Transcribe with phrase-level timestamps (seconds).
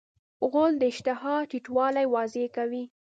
[0.49, 2.83] غول د اشتها ټیټوالی واضح کوي.